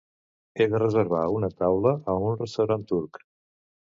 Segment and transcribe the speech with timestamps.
[0.55, 3.21] He de reservar una taula a un restaurant turc.